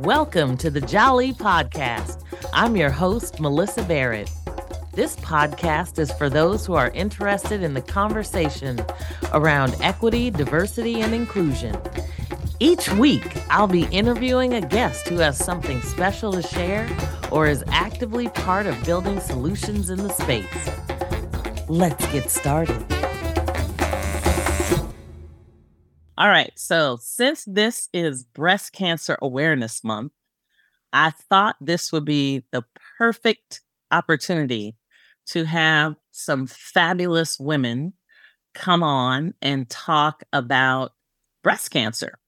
[0.00, 2.22] Welcome to the Jolly Podcast.
[2.52, 4.30] I'm your host, Melissa Barrett.
[4.92, 8.80] This podcast is for those who are interested in the conversation
[9.32, 11.76] around equity, diversity, and inclusion.
[12.60, 16.88] Each week, I'll be interviewing a guest who has something special to share
[17.32, 20.70] or is actively part of building solutions in the space.
[21.68, 22.97] Let's get started.
[26.18, 26.50] All right.
[26.56, 30.10] So, since this is Breast Cancer Awareness Month,
[30.92, 32.64] I thought this would be the
[32.98, 33.60] perfect
[33.92, 34.74] opportunity
[35.26, 37.92] to have some fabulous women
[38.52, 40.90] come on and talk about
[41.44, 42.18] breast cancer.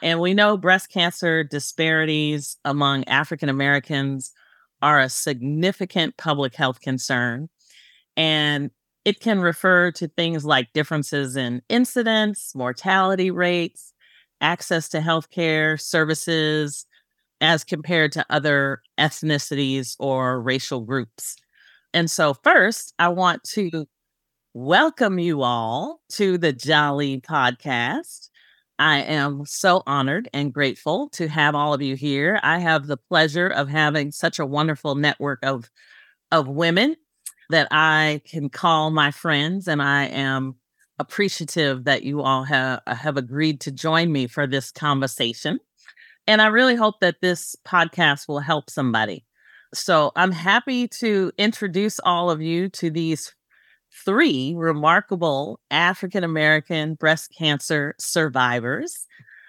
[0.00, 4.32] And we know breast cancer disparities among African Americans
[4.80, 7.50] are a significant public health concern.
[8.16, 8.70] And
[9.06, 13.92] it can refer to things like differences in incidence, mortality rates,
[14.40, 16.86] access to healthcare services
[17.40, 21.36] as compared to other ethnicities or racial groups.
[21.94, 23.86] And so, first, I want to
[24.54, 28.28] welcome you all to the Jolly Podcast.
[28.80, 32.40] I am so honored and grateful to have all of you here.
[32.42, 35.70] I have the pleasure of having such a wonderful network of,
[36.32, 36.96] of women
[37.50, 40.56] that I can call my friends, and I am
[40.98, 45.58] appreciative that you all have uh, have agreed to join me for this conversation.
[46.26, 49.24] And I really hope that this podcast will help somebody.
[49.74, 53.34] So I'm happy to introduce all of you to these
[54.04, 59.06] three remarkable African American breast cancer survivors.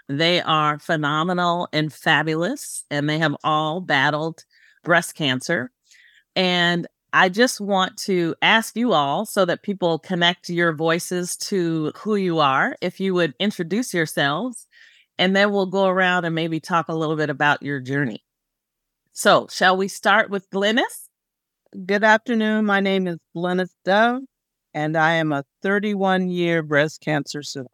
[0.09, 4.45] They are phenomenal and fabulous, and they have all battled
[4.83, 5.71] breast cancer.
[6.35, 6.87] And
[7.17, 12.15] I just want to ask you all so that people connect your voices to who
[12.15, 12.75] you are.
[12.79, 14.67] If you would introduce yourselves,
[15.17, 18.23] and then we'll go around and maybe talk a little bit about your journey.
[19.13, 21.07] So, shall we start with Glynis?
[21.87, 22.65] Good afternoon.
[22.65, 24.21] My name is Glynis Dove,
[24.75, 27.71] and I am a 31 year breast cancer survivor.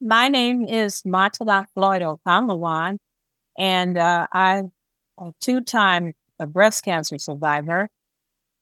[0.00, 2.98] My name is Mateenah Floyd Okanlawon,
[3.56, 4.72] and uh, I'm
[5.20, 6.14] a two time
[6.48, 7.88] breast cancer survivor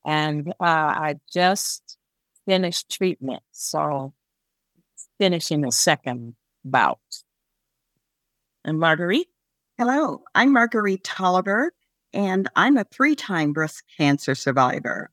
[0.05, 1.97] and uh, I just
[2.45, 4.13] finished treatment, so
[5.19, 6.99] finishing the second bout.
[8.63, 9.27] And Marguerite?
[9.77, 11.69] Hello, I'm Marguerite Toliver,
[12.13, 15.11] and I'm a three time breast cancer survivor.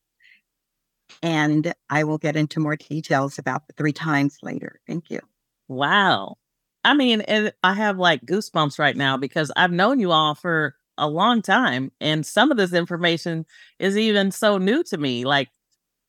[1.22, 4.80] And I will get into more details about the three times later.
[4.86, 5.20] Thank you.
[5.68, 6.36] Wow.
[6.82, 7.22] I mean,
[7.62, 11.92] I have like goosebumps right now because I've known you all for a long time.
[12.00, 13.46] And some of this information
[13.78, 15.24] is even so new to me.
[15.24, 15.48] Like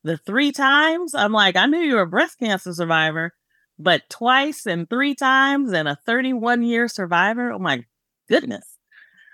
[0.04, 3.34] the three times, I'm like, I knew you were a breast cancer survivor,
[3.80, 7.52] but twice and three times and a 31 year survivor.
[7.52, 7.84] Oh my
[8.30, 8.78] goodness.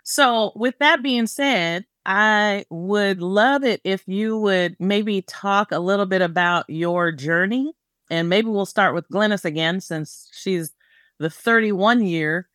[0.04, 5.80] So, with that being said, I would love it if you would maybe talk a
[5.80, 7.74] little bit about your journey.
[8.10, 10.74] And maybe we'll start with Glynis again, since she's
[11.20, 12.50] the 31 year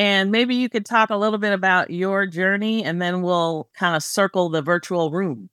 [0.00, 3.94] and maybe you could talk a little bit about your journey and then we'll kind
[3.94, 5.50] of circle the virtual room.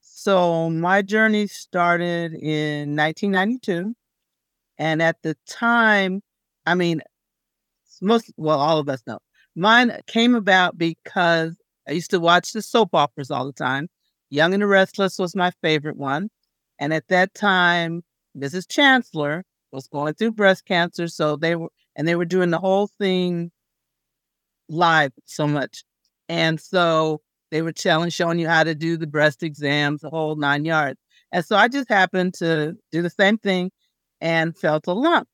[0.00, 3.96] So, my journey started in 1992.
[4.78, 6.22] And at the time,
[6.66, 7.00] I mean,
[8.00, 9.18] most, well, all of us know,
[9.56, 11.56] mine came about because
[11.88, 13.88] I used to watch the soap operas all the time.
[14.28, 16.28] Young and the Restless was my favorite one.
[16.78, 18.04] And at that time,
[18.38, 18.68] Mrs.
[18.68, 19.42] Chancellor
[19.72, 21.08] was going through breast cancer.
[21.08, 23.50] So they were and they were doing the whole thing
[24.68, 25.84] live so much.
[26.28, 27.20] And so
[27.50, 31.00] they were telling, showing you how to do the breast exams, the whole nine yards.
[31.32, 33.70] And so I just happened to do the same thing
[34.20, 35.28] and felt a lump.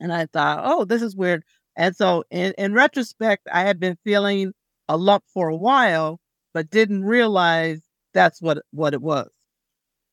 [0.00, 1.44] And I thought, oh, this is weird.
[1.76, 4.52] And so in, in retrospect, I had been feeling
[4.88, 6.20] a lump for a while,
[6.52, 7.80] but didn't realize
[8.12, 9.28] that's what, what it was.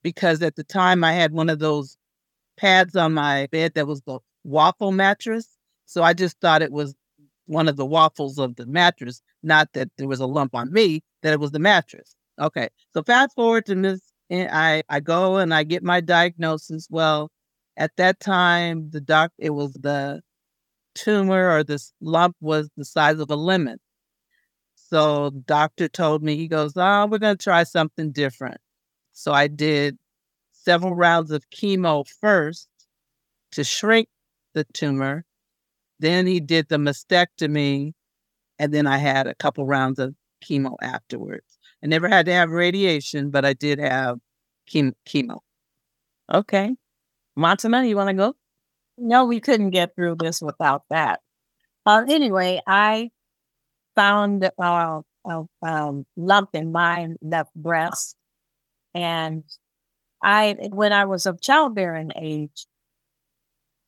[0.03, 1.97] Because at the time I had one of those
[2.57, 5.56] pads on my bed that was the waffle mattress.
[5.87, 6.95] So I just thought it was
[7.47, 11.01] one of the waffles of the mattress, not that there was a lump on me,
[11.23, 12.15] that it was the mattress.
[12.39, 12.69] Okay.
[12.93, 16.87] So fast forward to Miss eh, I, I go and I get my diagnosis.
[16.91, 17.31] Well,
[17.77, 20.21] at that time, the doc it was the
[20.95, 23.79] tumor or this lump was the size of a lemon.
[24.75, 28.59] So doctor told me, he goes, Oh, we're gonna try something different.
[29.13, 29.97] So I did
[30.53, 32.67] several rounds of chemo first
[33.53, 34.09] to shrink
[34.53, 35.25] the tumor.
[35.99, 37.93] Then he did the mastectomy,
[38.59, 41.57] and then I had a couple rounds of chemo afterwards.
[41.83, 44.17] I never had to have radiation, but I did have
[44.69, 45.39] chemo.
[46.33, 46.75] Okay.
[47.37, 48.35] Mateenah, you want to go?
[48.97, 51.21] No, we couldn't get through this without that.
[51.85, 53.11] Uh, anyway, I
[53.95, 58.15] found uh, a um, lump in my left breast.
[58.93, 59.43] And
[60.21, 62.65] I, when I was of childbearing age,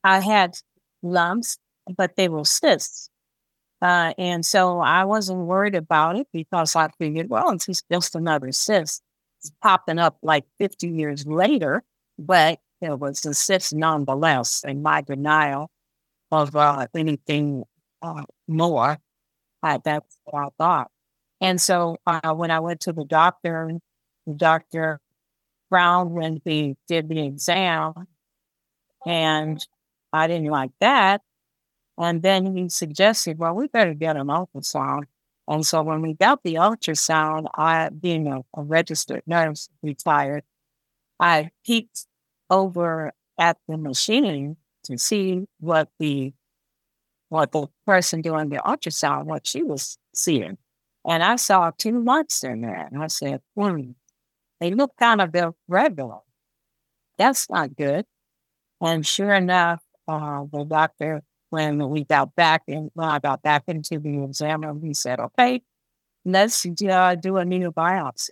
[0.04, 0.54] I had
[1.02, 1.58] lumps,
[1.96, 3.10] but they were cysts.
[3.82, 8.52] Uh, and so I wasn't worried about it because I figured, well, it's just another
[8.52, 9.02] cyst.
[9.40, 11.82] It's popping up like 50 years later,
[12.18, 14.64] but it was a cyst nonetheless.
[14.66, 15.70] And my denial
[16.30, 17.64] of uh, anything
[18.02, 18.98] uh, more,
[19.62, 20.90] that's what I thought.
[21.40, 23.70] And so uh, when I went to the doctor,
[24.26, 25.00] the doctor
[25.70, 27.94] frowned when he did the exam,
[29.06, 29.64] and
[30.12, 31.22] I didn't like that.
[32.00, 35.02] And then he suggested, well, we better get an ultrasound.
[35.46, 40.44] And so when we got the ultrasound, I, being a, a registered nurse, retired,
[41.20, 42.06] I peeked
[42.48, 46.32] over at the machine to see what the
[47.28, 50.56] what the person doing the ultrasound, what she was seeing.
[51.06, 52.88] And I saw two lumps in there.
[52.90, 53.90] And I said, hmm,
[54.58, 55.34] they look kind of
[55.68, 56.20] irregular.
[57.18, 58.06] That's not good.
[58.80, 63.64] And sure enough, uh, the doctor when we got back in, when I got back
[63.66, 65.62] into the exam he said, okay,
[66.24, 68.30] let's uh, do a needle biopsy.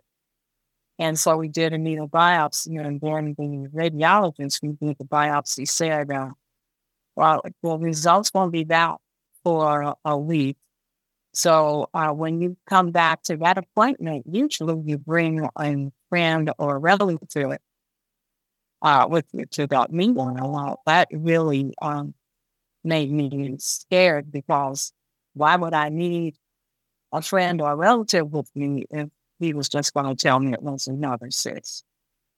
[0.98, 5.68] And so we did a needle biopsy, and then the radiologist who did the biopsy
[5.68, 6.30] said, uh,
[7.14, 9.00] well, the results won't be out
[9.44, 10.56] for a, a week.
[11.34, 16.76] So uh, when you come back to that appointment, usually you bring a friend or
[16.76, 17.60] a relative to it,
[18.82, 20.16] uh, with you to that meeting.
[20.16, 22.14] Well, that really um,
[22.84, 24.92] made me scared because
[25.34, 26.36] why would I need
[27.12, 29.08] a friend or a relative with me if
[29.38, 31.84] he was just going to tell me it was another sis?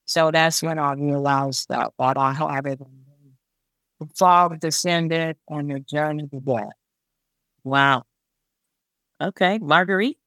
[0.05, 2.81] So that's when I realized that what I had it.
[4.01, 6.71] The fog descended and the journey began.
[7.65, 8.05] Wow.
[9.21, 10.19] Okay, Marguerite.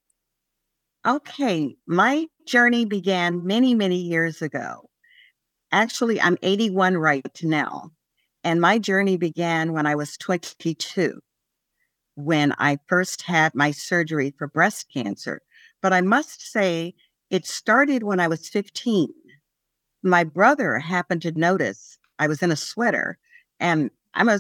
[1.06, 4.90] Okay, my journey began many, many years ago.
[5.72, 7.92] Actually, I'm 81 right now.
[8.44, 11.22] And my journey began when I was 22,
[12.16, 15.42] when I first had my surgery for breast cancer.
[15.82, 16.96] But I must say,
[17.30, 19.10] it started when I was 15.
[20.04, 23.18] My brother happened to notice I was in a sweater,
[23.60, 24.40] and I'm a,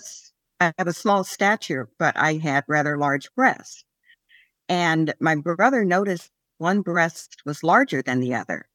[0.59, 3.85] I have a small stature, but I had rather large breasts.
[4.67, 8.67] And my brother noticed one breast was larger than the other.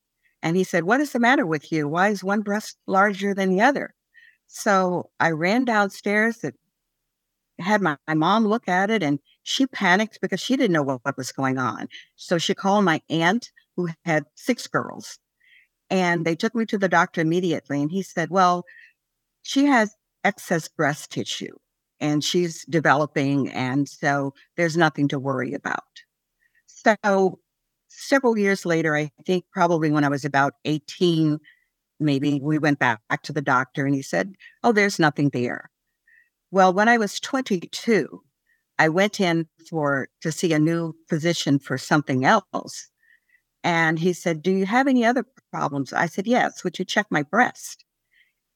[0.43, 1.89] And he said, What is the matter with you?
[1.89, 3.95] Why is one breast larger than the other?
[4.49, 6.55] So I ran downstairs and
[7.61, 11.01] had my, my mom look at it and she panicked because she didn't know what,
[11.05, 11.89] what was going on.
[12.17, 15.19] So she called my aunt who had six girls
[15.91, 17.81] and they took me to the doctor immediately.
[17.81, 18.65] And he said, Well,
[19.43, 21.57] she has excess breast tissue
[22.01, 23.49] and she's developing.
[23.51, 25.85] And so there's nothing to worry about.
[26.67, 27.39] So
[27.89, 31.39] several years later, I think probably when I was about 18,
[32.01, 35.71] maybe we went back back to the doctor and he said, Oh, there's nothing there.
[36.51, 38.23] Well, when I was 22,
[38.79, 42.89] I went in for to see a new physician for something else.
[43.65, 45.93] And he said, Do you have any other problems?
[45.93, 46.63] I said, Yes.
[46.65, 47.85] Would you check my breast?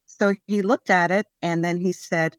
[0.05, 2.37] So he looked at it and then he said,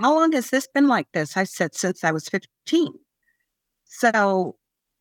[0.00, 1.36] How long has this been like this?
[1.36, 2.94] I said, Since I was 15.
[3.84, 4.56] So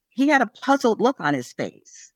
[0.10, 2.09] he had a puzzled look on his face.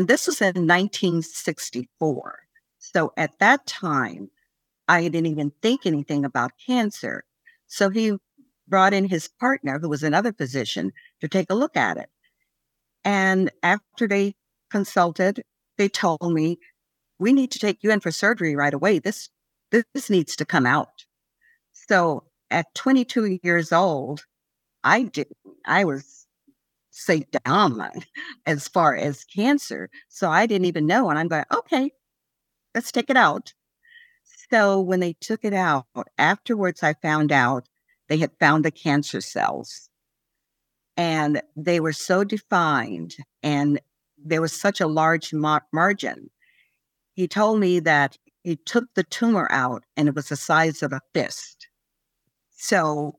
[0.00, 2.38] And this was in 1964.
[2.78, 4.30] So at that time,
[4.88, 7.24] I didn't even think anything about cancer.
[7.66, 8.16] So he
[8.66, 12.08] brought in his partner, who was another physician, to take a look at it.
[13.04, 14.36] And after they
[14.70, 15.42] consulted,
[15.76, 16.58] they told me,
[17.18, 19.00] we need to take you in for surgery right away.
[19.00, 19.28] This,
[19.70, 21.04] this needs to come out.
[21.74, 24.24] So at 22 years old,
[24.82, 25.28] I did,
[25.66, 26.19] I was
[27.00, 27.82] say dumb
[28.46, 29.90] as far as cancer.
[30.08, 31.10] So I didn't even know.
[31.10, 31.92] And I'm going, okay,
[32.74, 33.54] let's take it out.
[34.50, 35.86] So when they took it out,
[36.18, 37.68] afterwards, I found out
[38.08, 39.88] they had found the cancer cells
[40.96, 43.80] and they were so defined and
[44.22, 46.30] there was such a large mar- margin.
[47.14, 50.92] He told me that he took the tumor out and it was the size of
[50.92, 51.68] a fist.
[52.50, 53.18] So,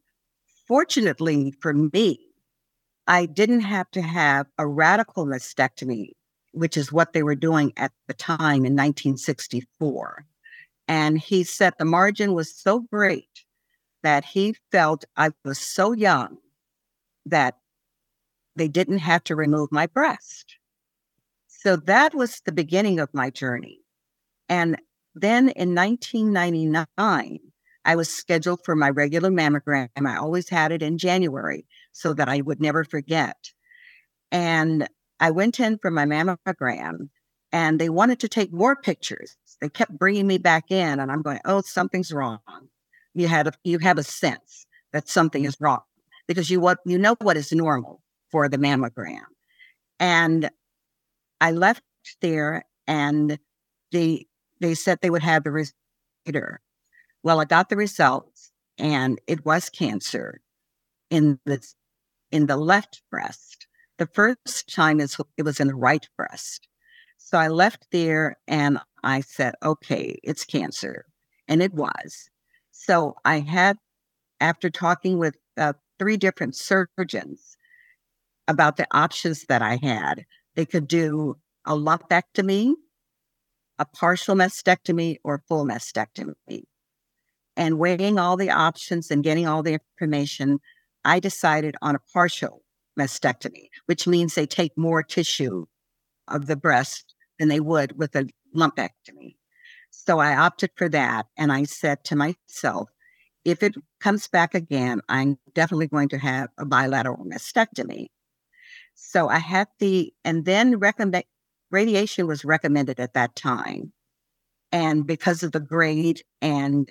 [0.67, 2.30] fortunately for me,
[3.07, 6.11] I didn't have to have a radical mastectomy,
[6.51, 10.25] which is what they were doing at the time in 1964.
[10.87, 13.45] And he said the margin was so great
[14.03, 16.37] that he felt I was so young
[17.25, 17.57] that
[18.55, 20.57] they didn't have to remove my breast.
[21.47, 23.79] So that was the beginning of my journey.
[24.49, 24.81] And
[25.15, 27.39] then in 1999,
[27.85, 29.89] I was scheduled for my regular mammogram.
[29.95, 33.37] I always had it in January so that I would never forget.
[34.31, 34.87] And
[35.19, 37.09] I went in for my mammogram
[37.51, 39.35] and they wanted to take more pictures.
[39.59, 42.39] They kept bringing me back in and I'm going, "Oh, something's wrong."
[43.13, 45.81] You had a, you have a sense that something is wrong
[46.27, 49.25] because you what you know what is normal for the mammogram.
[49.99, 50.49] And
[51.39, 51.83] I left
[52.21, 53.37] there and
[53.91, 54.27] they
[54.59, 55.75] they said they would have the result
[56.25, 56.61] later.
[57.23, 60.41] Well, I got the results and it was cancer
[61.09, 61.61] in the
[62.31, 63.67] in the left breast.
[63.97, 66.67] The first time is it was in the right breast.
[67.17, 71.05] So I left there and I said, okay, it's cancer.
[71.47, 72.29] And it was.
[72.71, 73.77] So I had,
[74.39, 77.57] after talking with uh, three different surgeons
[78.47, 82.73] about the options that I had, they could do a lumpectomy,
[83.77, 86.63] a partial mastectomy, or full mastectomy.
[87.55, 90.59] And weighing all the options and getting all the information,
[91.03, 92.63] I decided on a partial
[92.99, 95.65] mastectomy, which means they take more tissue
[96.27, 99.35] of the breast than they would with a lumpectomy.
[99.89, 101.27] So I opted for that.
[101.37, 102.89] And I said to myself,
[103.43, 108.07] if it comes back again, I'm definitely going to have a bilateral mastectomy.
[108.93, 111.23] So I had the, and then recommend,
[111.71, 113.93] radiation was recommended at that time.
[114.71, 116.89] And because of the grade and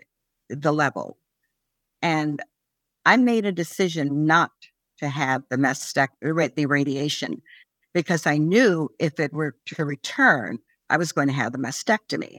[0.48, 1.18] the level.
[2.02, 2.42] And
[3.04, 4.50] I made a decision not
[4.98, 7.42] to have the mastectomy, the radiation,
[7.94, 10.58] because I knew if it were to return,
[10.90, 12.38] I was going to have the mastectomy.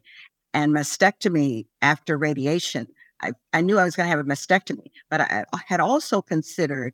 [0.54, 2.88] And mastectomy after radiation,
[3.22, 6.22] I, I knew I was going to have a mastectomy, but I, I had also
[6.22, 6.94] considered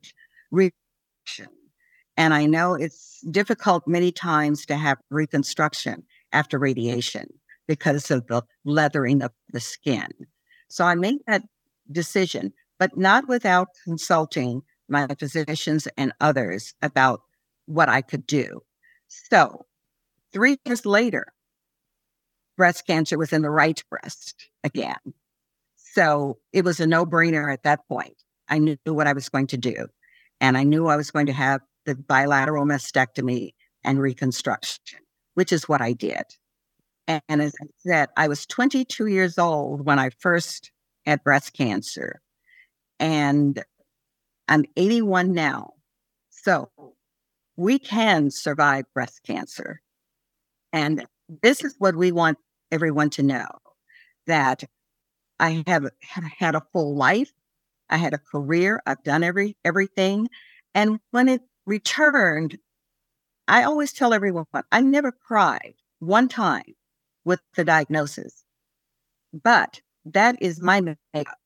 [0.51, 1.53] reconstruction.
[2.15, 7.27] And I know it's difficult many times to have reconstruction after radiation
[7.67, 10.07] because of the leathering of the skin.
[10.69, 11.43] So I made that
[11.91, 17.21] decision, but not without consulting my physicians and others about
[17.65, 18.61] what I could do.
[19.07, 19.65] So
[20.31, 21.27] three years later,
[22.55, 25.13] breast cancer was in the right breast again.
[25.75, 28.23] So it was a no brainer at that point.
[28.49, 29.87] I knew what I was going to do.
[30.39, 33.53] And I knew I was going to have the bilateral mastectomy
[33.83, 34.99] and reconstruction,
[35.33, 36.23] which is what I did.
[37.07, 40.71] And as I said, I was 22 years old when I first
[41.05, 42.21] had breast cancer.
[42.99, 43.63] And
[44.47, 45.73] I'm 81 now.
[46.29, 46.69] So
[47.55, 49.81] we can survive breast cancer.
[50.71, 51.05] And
[51.41, 52.37] this is what we want
[52.71, 53.47] everyone to know
[54.27, 54.63] that
[55.39, 55.87] I have
[56.37, 57.31] had a full life.
[57.89, 58.81] I had a career.
[58.85, 60.29] I've done every everything.
[60.73, 62.57] And when it returned,
[63.47, 66.75] I always tell everyone I never cried one time
[67.23, 68.43] with the diagnosis.
[69.33, 71.37] But that is my makeup.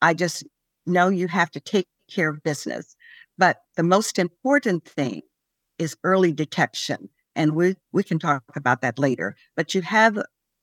[0.00, 0.44] I just
[0.86, 2.96] know you have to take care of business.
[3.38, 5.22] But the most important thing
[5.78, 7.08] is early detection.
[7.34, 9.36] And we, we can talk about that later.
[9.56, 10.18] But you have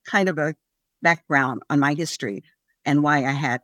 [0.05, 0.55] kind of a
[1.01, 2.43] background on my history
[2.85, 3.61] and why I had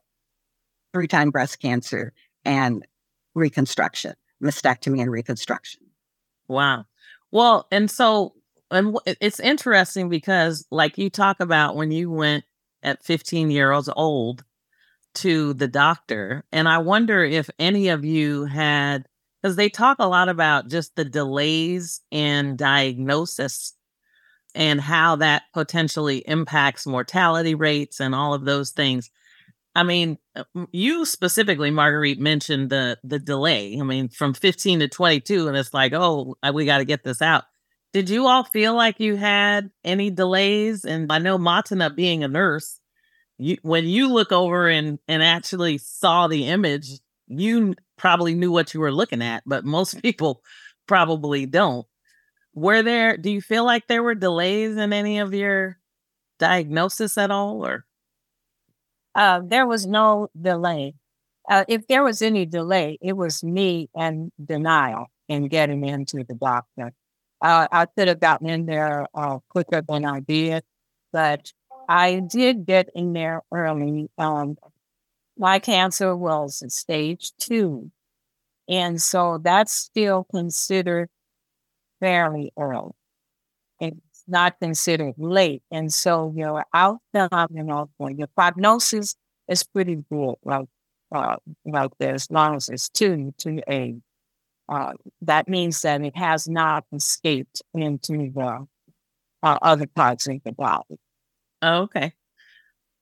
[0.94, 2.86] three time breast cancer and
[3.34, 5.82] reconstruction, mastectomy and reconstruction.
[6.48, 6.86] Wow.
[7.32, 8.34] Well, and so,
[8.72, 12.46] and it's interesting because, like you talk about when you went
[12.82, 14.44] at 15 years old
[15.16, 19.06] to the doctor, and I wonder if any of you had,
[19.42, 23.74] because they talk a lot about just the delays in diagnosis
[24.54, 29.10] and how that potentially impacts mortality rates and all of those things.
[29.76, 33.78] I mean, uh, you specifically, Marguerite, mentioned the the delay.
[33.80, 37.22] I mean, from 15 to 22, and it's like, oh, we got to get this
[37.22, 37.44] out.
[37.92, 40.86] Did you all feel like you had any delays?
[40.86, 42.80] And I know Mateenah being a nurse,
[43.38, 46.90] you when you look over and and actually saw the image,
[47.28, 50.42] you probably knew what you were looking at, but most people
[50.88, 51.86] probably don't.
[52.54, 55.78] Were there do you feel like there were delays in any of your
[56.40, 57.86] diagnosis at all or?
[59.16, 60.94] Uh, there was no delay.
[61.50, 66.36] Uh, if there was any delay it was me and denial in getting into the
[66.36, 66.92] doctor.
[67.42, 70.64] Uh, i could have gotten in there uh, quicker than i did
[71.12, 71.52] but
[71.90, 74.58] i did get in there early um,
[75.38, 77.92] my cancer was stage two
[78.68, 81.10] and so that's still considered
[82.00, 82.92] fairly early.
[83.80, 85.64] It's not considered late.
[85.72, 89.16] And so your outcome, you know, your prognosis
[89.48, 90.68] is pretty good, like,
[91.14, 93.96] uh, like there, as long as it's two to a,
[94.70, 98.68] uh, that means that it has not escaped into the
[99.44, 100.98] uh, other parts of the body.
[101.66, 102.14] Oh, okay.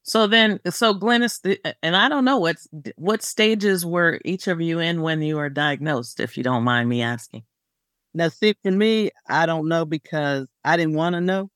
[0.03, 1.39] So then, so Glynis,
[1.83, 2.57] and I don't know what
[2.97, 6.89] what stages were each of you in when you were diagnosed, if you don't mind
[6.89, 7.43] me asking.
[8.13, 11.49] Now, see, for me, I don't know because I didn't want to know.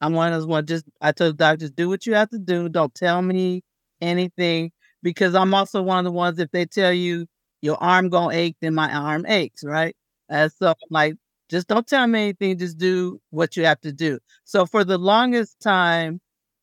[0.00, 0.66] I'm one of those one.
[0.66, 2.68] Just I told the doctors, do what you have to do.
[2.68, 3.62] Don't tell me
[4.00, 6.38] anything because I'm also one of the ones.
[6.38, 7.26] If they tell you
[7.62, 9.96] your arm gonna ache, then my arm aches, right?
[10.28, 11.14] And so, like,
[11.48, 12.58] just don't tell me anything.
[12.58, 14.18] Just do what you have to do.
[14.44, 16.20] So for the longest time,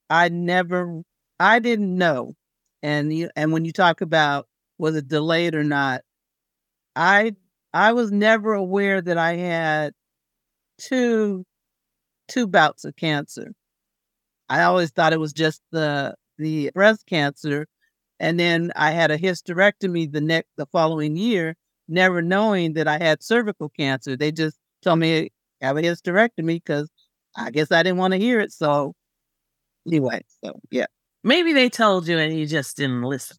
[0.10, 1.02] I never
[1.40, 2.36] I didn't know.
[2.84, 4.48] And you, and when you talk about
[4.78, 6.02] was it delayed or not,
[6.96, 7.36] I
[7.74, 9.94] I was never aware that I had
[10.80, 11.46] two
[12.30, 13.54] two bouts of cancer.
[14.50, 17.68] I always thought it was just the the breast cancer,
[18.20, 21.56] and then I had a hysterectomy the next the following year,
[21.88, 24.18] never knowing that I had cervical cancer.
[24.18, 26.90] They just told me have a hysterectomy because
[27.38, 28.52] I guess I didn't want to hear it.
[28.54, 28.94] So
[29.90, 30.86] anyway, so yeah.
[31.24, 33.38] Maybe they told you and you just didn't listen.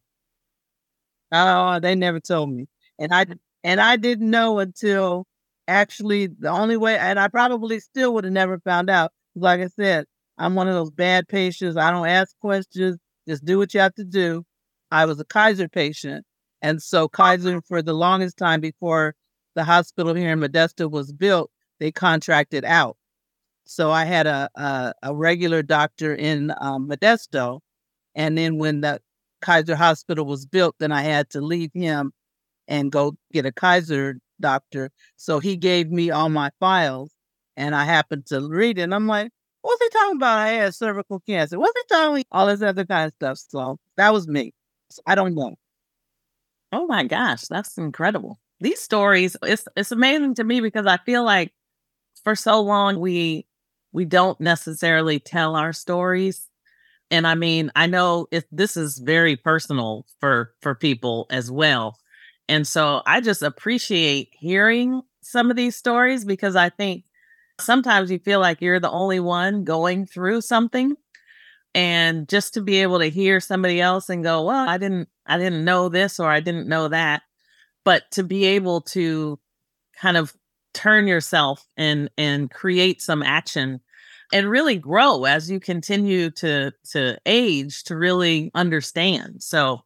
[1.31, 2.67] Oh, they never told me.
[2.99, 3.25] And I
[3.63, 5.25] and I didn't know until
[5.67, 9.11] actually the only way and I probably still would have never found out.
[9.35, 10.05] Like I said,
[10.37, 11.77] I'm one of those bad patients.
[11.77, 14.43] I don't ask questions, just do what you have to do.
[14.91, 16.25] I was a Kaiser patient.
[16.61, 19.15] And so Kaiser for the longest time before
[19.55, 22.97] the hospital here in Modesto was built, they contracted out.
[23.71, 27.61] So I had a a, a regular doctor in um, Modesto
[28.15, 29.01] and then when the
[29.41, 32.13] Kaiser Hospital was built, then I had to leave him
[32.67, 34.91] and go get a Kaiser doctor.
[35.17, 37.11] So he gave me all my files
[37.57, 38.83] and I happened to read it.
[38.83, 40.39] And I'm like, what's he talking about?
[40.39, 41.59] I had cervical cancer.
[41.59, 43.37] What's he talking all this other kind of stuff?
[43.49, 44.53] So that was me.
[45.07, 45.55] I don't know.
[46.71, 48.39] Oh my gosh, that's incredible.
[48.59, 51.51] These stories, it's it's amazing to me because I feel like
[52.23, 53.45] for so long we
[53.91, 56.49] we don't necessarily tell our stories
[57.09, 61.97] and i mean i know if this is very personal for for people as well
[62.47, 67.03] and so i just appreciate hearing some of these stories because i think
[67.59, 70.95] sometimes you feel like you're the only one going through something
[71.73, 75.37] and just to be able to hear somebody else and go well i didn't i
[75.37, 77.21] didn't know this or i didn't know that
[77.83, 79.39] but to be able to
[79.99, 80.33] kind of
[80.73, 83.81] turn yourself and and create some action
[84.33, 89.43] and really grow as you continue to to age to really understand.
[89.43, 89.81] So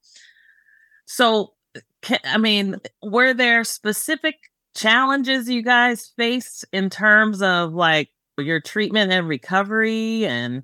[1.05, 4.35] so uh, i mean were there specific
[4.75, 10.25] challenges you guys faced in terms of like your treatment and recovery?
[10.25, 10.63] And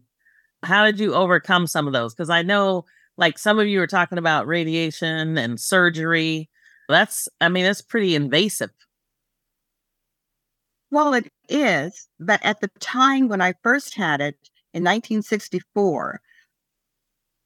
[0.64, 2.14] how did you overcome some of those?
[2.14, 2.86] Because i know
[3.18, 6.50] like some of you were talking about radiation and surgery.
[6.90, 8.72] That's i mean that's pretty invasive
[10.92, 16.22] well, it is, but at the time when I first had it in 1964,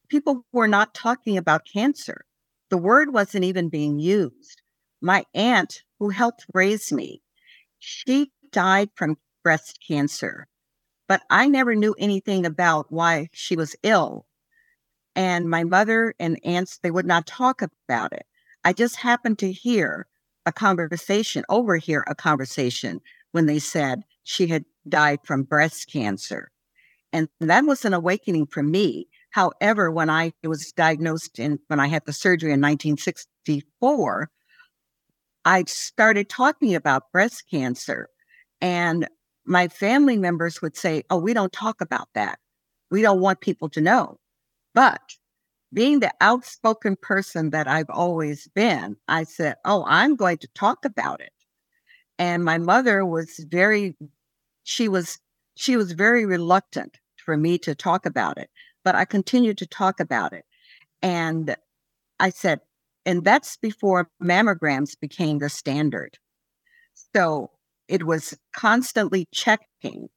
[0.10, 2.26] people were not talking about cancer.
[2.70, 4.62] The word wasn't even being used.
[5.02, 7.22] My aunt, who helped raise me,
[7.80, 10.48] she died from breast cancer,
[11.08, 14.26] but I never knew anything about why she was ill.
[15.16, 18.26] And my mother and aunts, they would not talk about it.
[18.64, 20.08] I just happened to hear
[20.46, 23.02] a conversation, overhear a conversation
[23.36, 26.52] when they said she had died from breast cancer.
[27.12, 29.10] And that was an awakening for me.
[29.32, 34.30] However, when I was diagnosed and when I had the surgery in 1964,
[35.44, 38.08] I started talking about breast cancer.
[38.62, 39.06] And
[39.46, 42.40] my family members would say, Oh, we don't talk about that.
[42.90, 44.18] We don't want people to know.
[44.74, 45.02] But
[45.74, 50.86] being the outspoken person that I've always been, I said, Oh, I'm going to talk
[50.86, 51.34] about it
[52.18, 53.96] and my mother was very
[54.64, 55.20] she was
[55.56, 58.50] she was very reluctant for me to talk about it
[58.84, 60.46] but i continued to talk about it.
[61.02, 61.56] And
[62.20, 62.62] i said
[63.06, 66.18] and that's before mammograms became the standard.
[67.16, 67.52] So
[67.88, 70.10] it was constantly checking.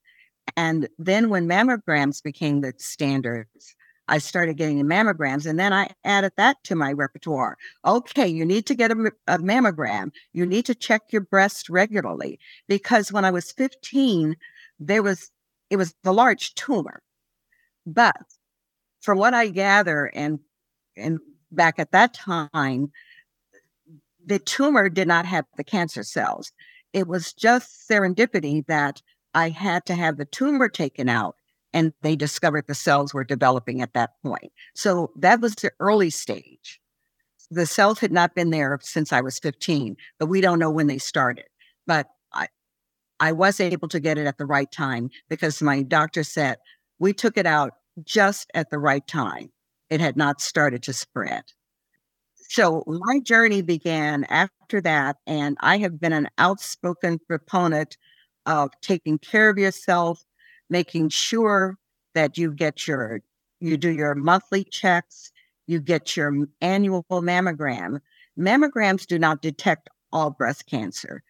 [0.57, 3.77] And then when mammograms became the standards
[4.09, 7.57] I started getting the mammograms and then I added that to my repertoire.
[7.85, 10.11] Okay, you need to get a, a, mammogram.
[10.33, 14.37] You need to check your breast regularly because when I was 15,
[14.81, 15.31] there was
[15.71, 17.03] it was a large tumor.
[17.87, 18.17] But
[19.01, 20.41] from what I gather and
[20.97, 21.19] and
[21.53, 22.91] back at that time,
[24.25, 26.53] the tumor did not have the cancer cells.
[26.93, 29.03] It was just serendipity that
[29.35, 31.37] I had to have the tumor taken out
[31.73, 34.53] and they discovered the cells were developing at that point.
[34.75, 36.81] So that was the early stage.
[37.51, 40.87] The cells had not been there since I was 15, but we don't know when
[40.87, 41.47] they started.
[41.87, 42.49] But I,
[43.21, 46.59] I was able to get it at the right time because my doctor said
[46.99, 47.73] we took it out
[48.05, 49.51] just at the right time.
[49.91, 51.45] it had not started to spread.
[52.35, 57.97] So my journey began after that, and I have been an outspoken proponent
[58.47, 60.25] of taking care of yourself,
[60.71, 61.77] making sure
[62.15, 63.21] that you get your
[63.61, 65.33] you do your monthly checks,
[65.67, 68.01] you get your annual mammogram.
[68.39, 71.23] Mammograms do not detect all breast cancer.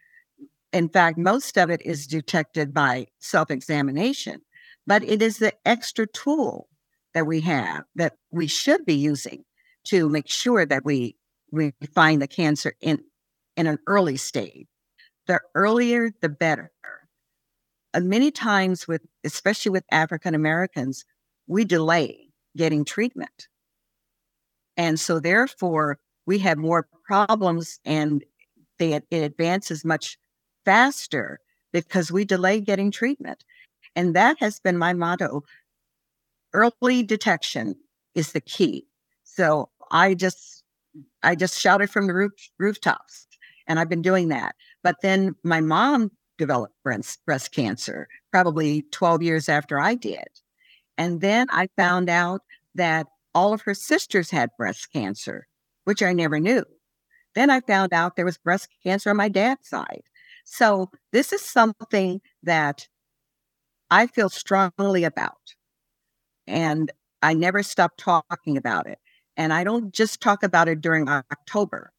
[0.73, 4.43] In fact, most of it is detected by self examination,
[4.87, 6.69] but it is the extra tool
[7.15, 9.45] that we have that we should be using
[9.85, 11.17] to make sure that we,
[11.51, 13.03] we find the cancer in,
[13.57, 14.67] in an early stage.
[15.27, 16.71] The earlier, the better.
[17.95, 21.05] Uh, many times, with especially with African Americans,
[21.47, 23.49] we delay getting treatment.
[24.77, 28.25] And so, therefore, we have more problems and
[28.79, 30.19] they, it advances much
[30.65, 31.41] faster
[31.73, 33.45] because we delay getting treatment.
[33.97, 35.43] And that has been my motto.
[36.53, 37.75] Early detection
[38.15, 38.87] is the key.
[39.25, 40.63] So I just
[41.23, 43.27] I just shouted from the roof, rooftops
[43.67, 44.55] and I've been doing that.
[44.83, 50.29] But then my mom developed breast, breast cancer probably 12 years after I did.
[50.97, 52.41] And then I found out
[52.75, 55.47] that all of her sisters had breast cancer,
[55.85, 56.65] which I never knew.
[57.35, 60.03] Then I found out there was breast cancer on my dad's side.
[60.45, 62.89] So this is something that
[63.91, 65.55] I feel strongly about.
[66.47, 66.91] And
[67.23, 68.99] I never stop talking about it.
[69.37, 71.93] And I don't just talk about it during October,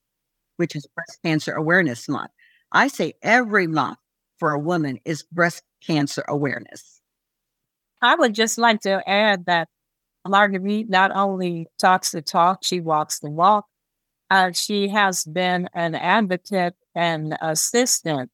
[0.58, 2.32] which is Breast Cancer Awareness Month.
[2.72, 3.98] I say every month
[4.40, 7.02] for a woman is breast cancer awareness.
[8.02, 9.68] I would just like to add that
[10.28, 13.66] Marguerite not only talks the talk, she walks the walk.
[14.30, 18.30] Uh, she has been an advocate and assistant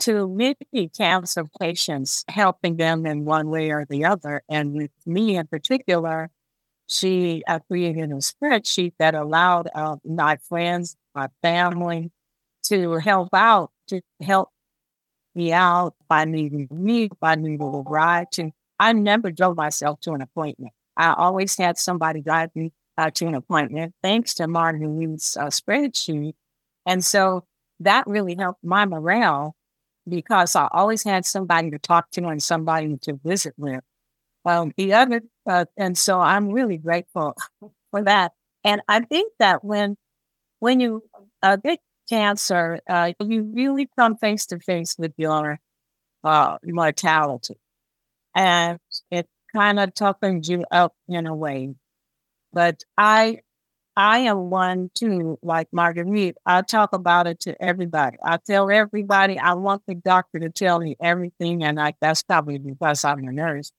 [0.00, 4.42] to many cancer patients, helping them in one way or the other.
[4.48, 6.30] And with me in particular,
[6.88, 12.10] she uh, created a spreadsheet that allowed uh, my friends, my family
[12.64, 14.48] to help out, to help
[15.34, 18.30] me out if I needed me, if I a ride.
[18.32, 20.72] To, I never drove myself to an appointment.
[20.96, 26.34] I always had somebody drive me uh, to an appointment, thanks to Marguerite's uh, spreadsheet.
[26.86, 27.44] And so
[27.80, 29.56] that really helped my morale
[30.08, 33.80] because I always had somebody to talk to and somebody to visit with.
[34.44, 37.34] Um, the other, uh, and so I'm really grateful
[37.90, 38.32] for that.
[38.62, 39.96] And I think that when
[40.60, 41.02] when you
[41.42, 45.60] uh, get cancer, uh, you really come face to face with your
[46.24, 47.56] uh, mortality,
[48.34, 48.78] and
[49.10, 51.74] it kind of toughens you up in a way.
[52.52, 53.40] But I
[53.96, 56.36] I am one too, like Marguerite.
[56.46, 58.18] I talk about it to everybody.
[58.24, 62.58] I tell everybody I want the doctor to tell me everything, and I, that's probably
[62.58, 63.72] because I'm a nurse.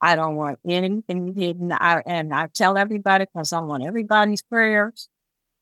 [0.00, 1.72] I don't want anything hidden.
[1.72, 5.08] I, and I tell everybody because I want everybody's prayers.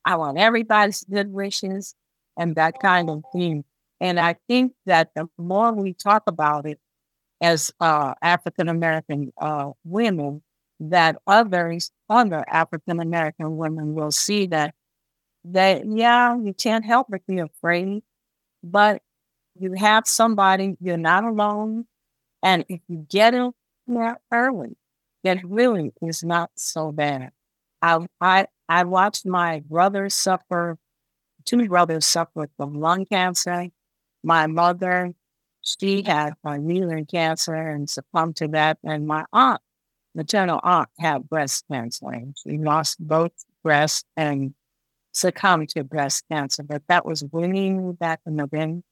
[0.04, 1.94] I want everybody's good wishes
[2.36, 3.64] and that kind of thing.
[4.00, 6.78] And I think that the more we talk about it
[7.40, 10.42] as uh, African American uh, women,
[10.80, 14.74] that others, other African American women will see that
[15.44, 18.02] that yeah, you can't help but be afraid,
[18.62, 19.02] but
[19.58, 21.86] you have somebody, you're not alone.
[22.42, 23.52] And if you get it
[23.86, 24.76] there early,
[25.24, 27.32] it really is not so bad.
[27.82, 30.78] I I I watched my brother suffer,
[31.44, 33.66] two brothers suffer from lung cancer.
[34.22, 35.12] My mother,
[35.62, 39.60] she had uterine cancer and succumbed to that, and my aunt
[40.14, 42.22] maternal aunt had breast cancer.
[42.36, 43.32] She lost both
[43.64, 44.54] breasts and
[45.10, 48.82] succumbed to breast cancer, but that was winning back in the day.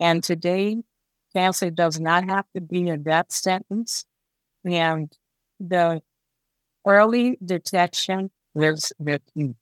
[0.00, 0.82] And today,
[1.32, 4.04] cancer does not have to be a death sentence.
[4.66, 5.10] And
[5.58, 6.02] the
[6.86, 8.30] early detection
[8.62, 9.54] is the key.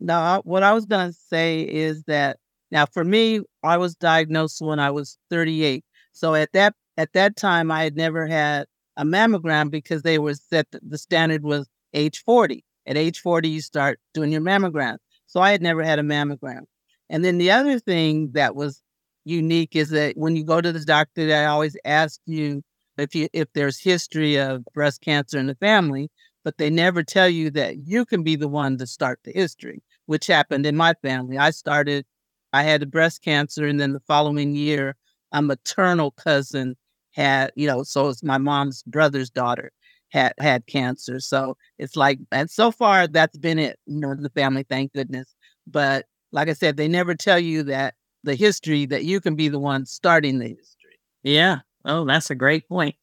[0.00, 2.38] Now, what I was going to say is that
[2.70, 5.84] now for me, I was diagnosed when I was 38.
[6.12, 10.34] So at that at that time, I had never had a mammogram because they were
[10.34, 12.64] set the standard was age 40.
[12.86, 14.98] At age 40, you start doing your mammogram.
[15.26, 16.62] So I had never had a mammogram.
[17.08, 18.82] And then the other thing that was
[19.24, 22.62] unique is that when you go to the doctor, they always ask you
[22.98, 26.10] if you if there's history of breast cancer in the family,
[26.44, 29.82] but they never tell you that you can be the one to start the history,
[30.06, 31.38] which happened in my family.
[31.38, 32.04] I started,
[32.52, 34.96] I had breast cancer, and then the following year,
[35.32, 36.76] a maternal cousin
[37.12, 39.72] had, you know, so it's my mom's brother's daughter
[40.10, 41.18] had had cancer.
[41.20, 45.34] So it's like, and so far that's been it, you know, the family, thank goodness.
[45.66, 49.48] But like I said, they never tell you that the history that you can be
[49.48, 50.98] the one starting the history.
[51.22, 51.58] Yeah.
[51.84, 52.94] Oh, that's a great point.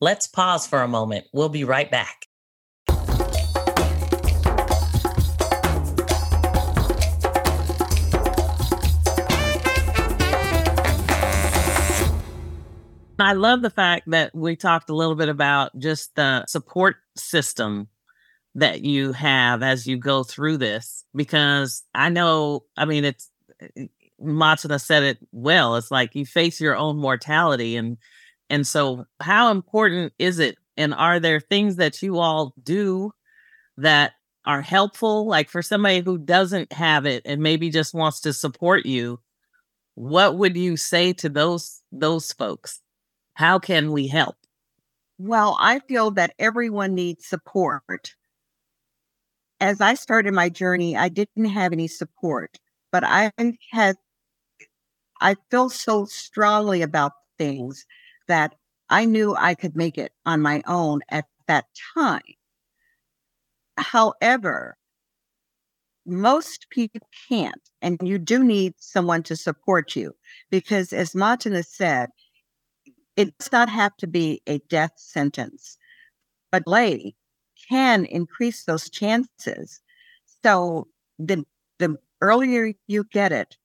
[0.00, 1.26] Let's pause for a moment.
[1.32, 2.26] We'll be right back.
[13.20, 17.88] I love the fact that we talked a little bit about just the support system
[18.54, 23.28] that you have as you go through this, because I know, I mean, it's
[23.60, 23.86] eh, eh,
[24.22, 25.74] Mateenah said it well.
[25.74, 27.98] It's like you face your own mortality and
[28.50, 33.12] and so how important is it and are there things that you all do
[33.76, 34.12] that
[34.46, 35.26] are helpful?
[35.26, 39.20] Like for somebody who doesn't have it and maybe just wants to support you
[39.94, 42.80] what would you say to those those folks?
[43.34, 44.36] How can we help?
[45.18, 48.14] Well i feel that everyone needs support.
[49.60, 52.58] As i started my journey i didn't have any support
[52.92, 53.32] but i
[53.72, 53.96] had
[55.20, 57.84] i feel so strongly about things
[58.28, 58.54] that
[58.90, 62.22] i knew i could make it on my own at that time
[63.78, 64.76] However,
[66.04, 70.16] most people can't, and you do need someone to support you
[70.50, 72.10] because, as Mateenah said,
[73.16, 75.76] it does not have to be a death sentence,
[76.52, 77.16] but lay
[77.68, 79.80] can increase those chances.
[80.44, 80.88] So
[81.18, 81.44] the
[81.78, 83.56] the earlier you get it,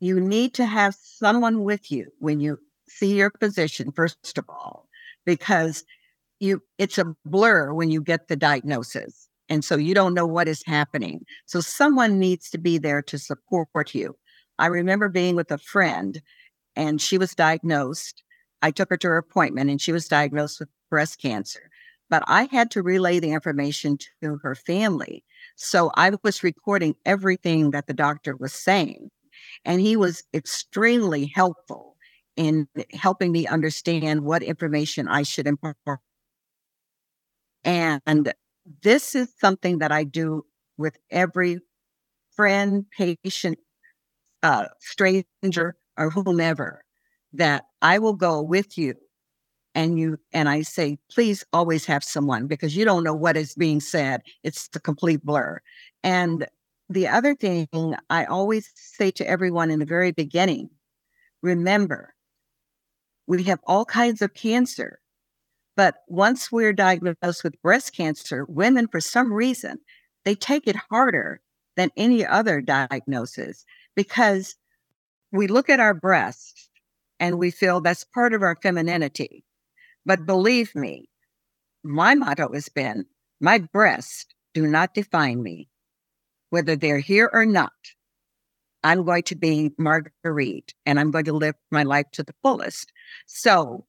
[0.00, 2.58] you need to have someone with you when you
[2.98, 4.88] see your physician, first of all,
[5.24, 5.84] because
[6.40, 10.48] you it's a blur when you get the diagnosis and so you don't know what
[10.48, 11.24] is happening.
[11.46, 14.16] So someone needs to be there to support you.
[14.58, 16.20] I remember being with a friend
[16.76, 18.22] and she was diagnosed.
[18.62, 21.70] I took her to her appointment and she was diagnosed with breast cancer
[22.10, 25.24] but i had to relay the information to her family.
[25.56, 29.10] So i was recording everything that the doctor was saying
[29.64, 31.93] and he was extremely helpful
[32.36, 35.76] in helping me understand what information I should impart
[37.64, 38.32] and
[38.82, 40.44] this is something that I do
[40.76, 41.60] with every
[42.36, 43.58] friend, patient,
[44.42, 46.84] uh, stranger, or whomever,
[47.32, 48.94] that I will go with you.
[49.74, 53.54] And you and I say, please always have someone because you don't know what is
[53.54, 54.22] being said.
[54.44, 55.60] It's the complete blur.
[56.04, 56.46] And
[56.88, 57.66] the other thing
[58.08, 60.70] I always say to everyone in the very beginning
[61.42, 62.14] remember,
[63.26, 65.00] we have all kinds of cancer.
[65.76, 69.78] But once we're diagnosed with breast cancer, women, for some reason,
[70.24, 71.40] they take it harder
[71.76, 73.64] than any other diagnosis
[73.96, 74.54] because
[75.32, 76.70] we look at our breast
[77.18, 79.44] and we feel that's part of our femininity.
[80.06, 81.08] But believe me,
[81.82, 83.06] my motto has been
[83.40, 85.68] my breasts do not define me.
[86.50, 87.72] Whether they're here or not,
[88.84, 92.92] I'm going to be Marguerite and I'm going to live my life to the fullest.
[93.26, 93.86] So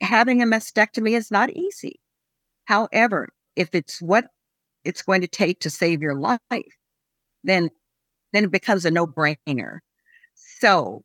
[0.00, 1.98] having a mastectomy is not easy.
[2.66, 4.26] However, if it's what
[4.84, 6.38] it's going to take to save your life,
[7.42, 7.70] then
[8.32, 9.78] then it becomes a no-brainer.
[10.34, 11.02] So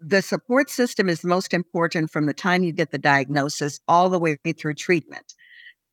[0.00, 4.18] the support system is most important from the time you get the diagnosis all the
[4.18, 5.32] way through treatment.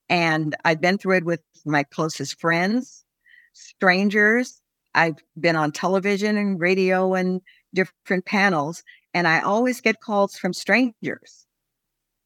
[0.10, 3.06] And I've been through it with my closest friends,
[3.54, 4.62] strangers.
[4.96, 7.42] I've been on television and radio and
[7.74, 11.46] different panels, and I always get calls from strangers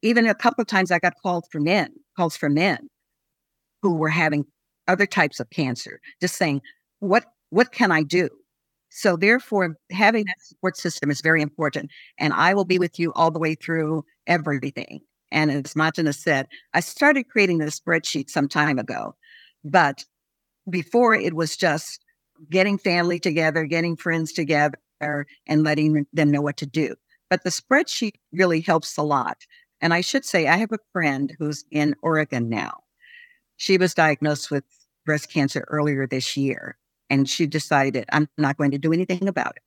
[0.05, 2.89] even a couple of times I got calls from men, calls from men
[3.81, 4.45] who were having
[4.87, 6.61] other types of cancer, just saying,
[6.99, 8.29] what what can I do?
[8.89, 11.89] So therefore, having that support system is very important.
[12.19, 15.01] And I will be with you all the way through everything.
[15.31, 19.15] And as Mateenah said, I started creating this spreadsheet some time ago,
[19.63, 20.05] but
[20.69, 22.04] before it was just
[22.49, 24.77] getting family together, getting friends together,
[25.47, 26.95] and letting them know what to do.
[27.29, 29.45] But the spreadsheet really helps a lot
[29.81, 32.79] and I should say, I have a friend who's in Oregon now.
[33.57, 34.63] She was diagnosed with
[35.05, 36.77] breast cancer earlier this year,
[37.09, 39.61] and she decided, I'm not going to do anything about it.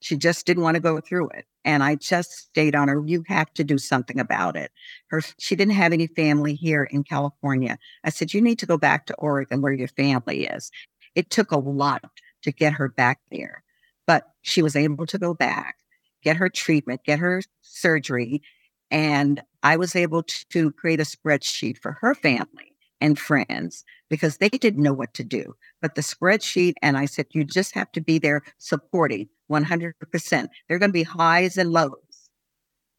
[0.00, 1.46] She just didn't want to go through it.
[1.64, 4.70] And I just stayed on her, you have to do something about it.
[5.08, 7.78] Her she didn't have any family here in California.
[8.02, 10.70] I said, You need to go back to Oregon where your family is.
[11.14, 12.04] It took a lot
[12.42, 13.62] to get her back there,
[14.06, 15.76] but she was able to go back,
[16.22, 18.42] get her treatment, get her surgery,
[18.90, 24.48] and I was able to create a spreadsheet for her family and friends because they
[24.48, 25.54] didn't know what to do.
[25.82, 29.94] But the spreadsheet, and I said, you just have to be there supporting 100%.
[30.30, 32.30] There are going to be highs and lows.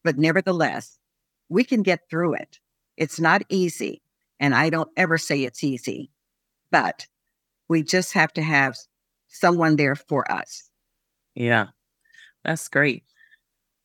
[0.04, 0.98] But nevertheless,
[1.48, 2.58] we can get through it.
[2.96, 4.02] It's not easy.
[4.38, 6.10] And I don't ever say it's easy,
[6.70, 7.06] but
[7.68, 8.76] we just have to have
[9.28, 10.70] someone there for us.
[11.34, 11.66] Yeah,
[12.44, 13.04] that's great.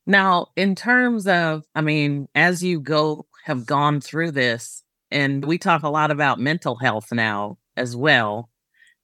[0.07, 5.57] Now, in terms of, I mean, as you go, have gone through this, and we
[5.57, 8.49] talk a lot about mental health now as well.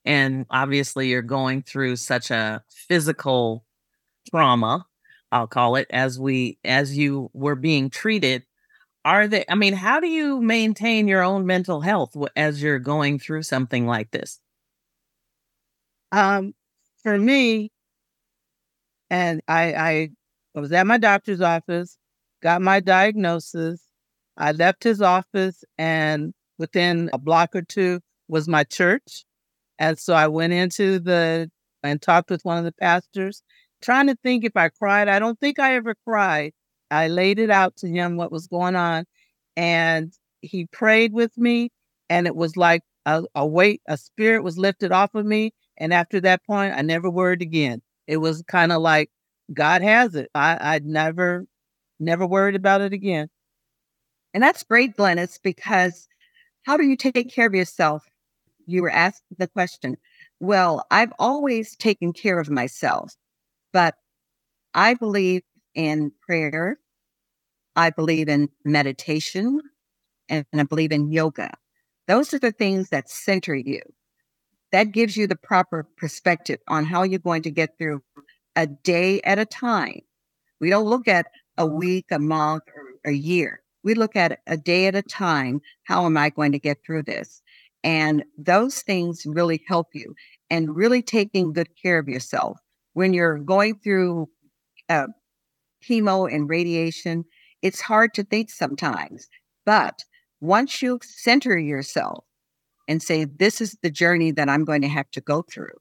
[0.05, 3.65] And obviously, you're going through such a physical
[4.29, 4.85] trauma,
[5.31, 8.43] I'll call it, as we as you were being treated.
[9.03, 9.45] Are they?
[9.49, 13.85] I mean, how do you maintain your own mental health as you're going through something
[13.85, 14.39] like this?
[16.11, 16.53] Um,
[17.03, 17.71] for me,
[19.09, 20.09] and I, I
[20.55, 21.97] was at my doctor's office,
[22.41, 23.81] got my diagnosis.
[24.37, 29.25] I left his office, and within a block or two was my church.
[29.79, 31.49] And so I went into the
[31.83, 33.43] and talked with one of the pastors,
[33.81, 35.07] trying to think if I cried.
[35.07, 36.53] I don't think I ever cried.
[36.91, 39.05] I laid it out to him what was going on,
[39.55, 41.69] and he prayed with me,
[42.09, 45.53] and it was like a, a weight, a spirit was lifted off of me.
[45.77, 47.81] And after that point, I never worried again.
[48.07, 49.09] It was kind of like
[49.53, 50.29] God has it.
[50.35, 51.45] I I never
[51.99, 53.29] never worried about it again.
[54.33, 56.07] And that's great, Glynis, because
[56.63, 58.03] how do you take care of yourself?
[58.65, 59.97] You were asked the question.
[60.39, 63.15] Well, I've always taken care of myself,
[63.73, 63.95] but
[64.73, 65.43] I believe
[65.75, 66.77] in prayer.
[67.75, 69.61] I believe in meditation
[70.29, 71.51] and I believe in yoga.
[72.07, 73.81] Those are the things that center you.
[74.71, 78.01] That gives you the proper perspective on how you're going to get through
[78.55, 80.01] a day at a time.
[80.59, 81.27] We don't look at
[81.57, 83.61] a week, a month, or a year.
[83.83, 85.61] We look at a day at a time.
[85.83, 87.41] How am I going to get through this?
[87.83, 90.13] And those things really help you
[90.49, 92.59] and really taking good care of yourself.
[92.93, 94.27] When you're going through
[94.89, 95.07] uh,
[95.87, 97.25] chemo and radiation,
[97.61, 99.27] it's hard to think sometimes.
[99.65, 100.03] But
[100.41, 102.25] once you center yourself
[102.87, 105.77] and say, This is the journey that I'm going to have to go through,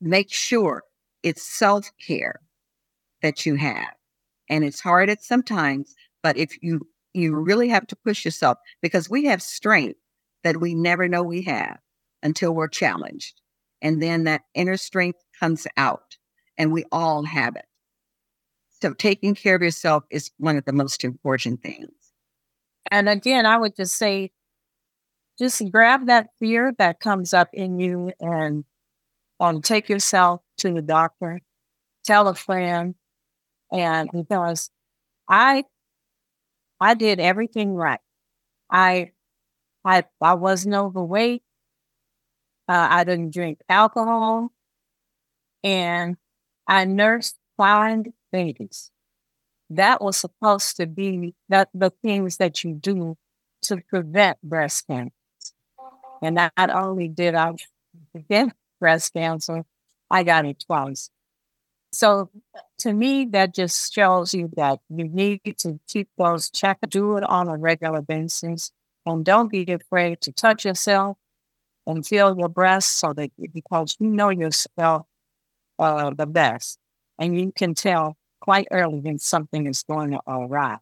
[0.00, 0.82] make sure
[1.22, 2.40] it's self care
[3.22, 3.94] that you have.
[4.48, 9.10] And it's hard at sometimes, but if you you really have to push yourself because
[9.10, 9.98] we have strength
[10.44, 11.78] that we never know we have
[12.22, 13.40] until we're challenged.
[13.82, 16.16] And then that inner strength comes out
[16.56, 17.64] and we all have it.
[18.80, 21.90] So taking care of yourself is one of the most important things.
[22.90, 24.30] And again, I would just say,
[25.38, 28.64] just grab that fear that comes up in you and
[29.40, 31.40] um, take yourself to the doctor,
[32.04, 32.94] tell a friend,
[33.72, 34.70] and because
[35.28, 35.64] I
[36.80, 38.00] I did everything right.
[38.70, 39.12] I
[39.84, 41.42] I I wasn't overweight.
[42.68, 44.52] Uh, I didn't drink alcohol,
[45.62, 46.16] and
[46.66, 48.90] I nursed five babies.
[49.70, 53.16] That was supposed to be that the things that you do
[53.64, 55.12] to prevent breast cancer.
[56.22, 57.52] And not only did I
[58.28, 58.48] get
[58.80, 59.64] breast cancer,
[60.10, 61.10] I got it twice.
[61.92, 62.30] So
[62.78, 67.24] to me, that just shows you that you need to keep those check, do it
[67.24, 68.72] on a regular basis,
[69.06, 71.16] and don't be afraid to touch yourself
[71.86, 75.06] and feel your breast so that because you know yourself
[75.78, 76.78] uh, the best,
[77.18, 80.78] and you can tell quite early when something is going awry.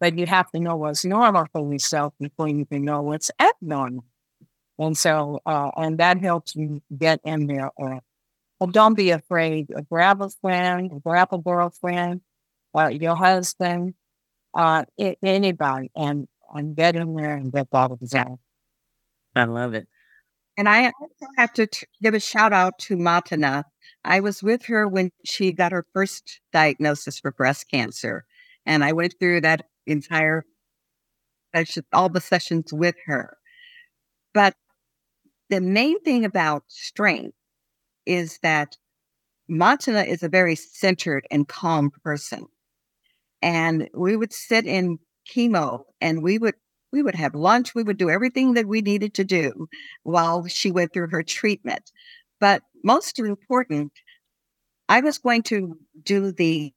[0.00, 4.04] But you have to know what's normal for yourself before you can know what's abnormal.
[4.78, 8.00] And so, uh, and that helps you get in there or
[8.60, 9.70] well, don't be afraid.
[9.88, 12.22] Grab a friend, grab a girlfriend,
[12.74, 13.94] uh, your husband,
[14.54, 14.84] uh,
[15.22, 18.38] anybody, and and get in there and get bottles out.
[19.36, 19.86] I love it.
[20.56, 23.64] And I also have to t- give a shout out to Mateenah.
[24.04, 28.24] I was with her when she got her first diagnosis for breast cancer,
[28.66, 30.44] and I went through that entire
[31.54, 33.36] session, all the sessions with her.
[34.34, 34.54] But
[35.50, 37.36] the main thing about strength
[38.06, 38.76] is that
[39.50, 42.46] Mateenah is a very centered and calm person.
[43.40, 44.98] And we would sit in
[45.30, 46.54] chemo and we would
[46.90, 49.68] we would have lunch, we would do everything that we needed to do
[50.04, 51.92] while she went through her treatment.
[52.40, 53.92] But most important,
[54.88, 56.72] I was going to do the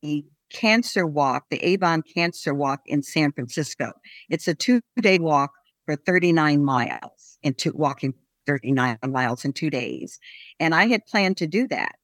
[0.51, 3.93] cancer walk, the Avon Cancer Walk in San Francisco.
[4.29, 5.51] It's a two day walk
[5.85, 8.13] for 39 miles into walking
[8.45, 10.19] 39 miles in two days.
[10.59, 11.95] And I had planned to do that.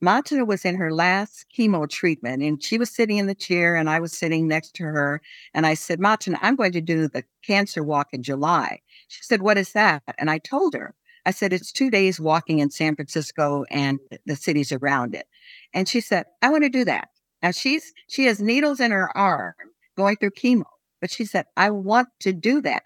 [0.00, 3.88] Mata was in her last chemo treatment and she was sitting in the chair and
[3.88, 5.22] I was sitting next to her.
[5.54, 8.80] And I said, Mata, I'm going to do the cancer walk in July.
[9.08, 10.02] She said, What is that?
[10.18, 10.94] And I told her,
[11.24, 15.26] I said, It's two days walking in San Francisco and the cities around it.
[15.72, 17.08] And she said, I want to do that.
[17.42, 19.54] Now she's she has needles in her arm
[19.96, 20.64] going through chemo,
[21.00, 22.82] but she said, I want to do that.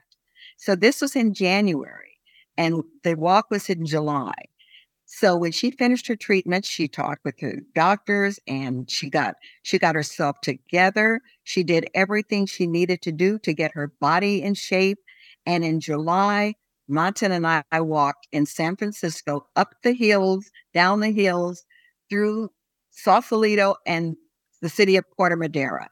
[0.58, 2.09] So this was in January
[2.60, 4.34] and the walk was in July.
[5.06, 9.78] So when she finished her treatment, she talked with her doctors and she got she
[9.78, 11.22] got herself together.
[11.42, 14.98] She did everything she needed to do to get her body in shape.
[15.46, 16.54] And in July,
[16.88, 21.64] Mateenah and I, I walked in San Francisco up the hills, down the hills,
[22.10, 22.50] through
[22.90, 24.16] Sausalito and
[24.60, 25.88] the city of Corte Madera.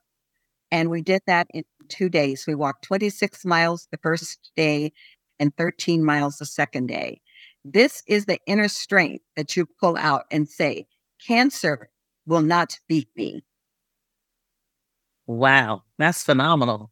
[0.70, 2.44] And we did that in two days.
[2.46, 4.92] We walked 26 miles the first day
[5.40, 7.20] and 13 miles the second day.
[7.64, 10.86] This is the inner strength that you pull out and say,
[11.26, 11.90] cancer
[12.26, 13.44] will not beat me.
[15.26, 16.90] Wow, that's phenomenal.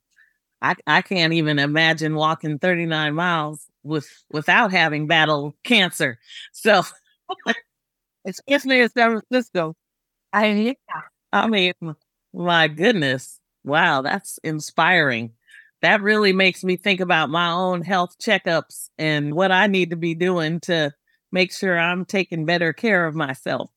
[0.60, 6.18] I, I can't even imagine walking 39 miles with without having battled cancer.
[6.52, 6.82] So
[8.26, 9.74] especially in San Francisco.
[10.32, 10.72] I yeah.
[11.32, 11.72] I mean,
[12.32, 13.40] my goodness.
[13.64, 15.32] Wow, that's inspiring.
[15.86, 19.96] That really makes me think about my own health checkups and what I need to
[19.96, 20.92] be doing to
[21.30, 23.70] make sure I'm taking better care of myself.